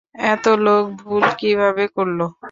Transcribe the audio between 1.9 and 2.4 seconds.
করলো?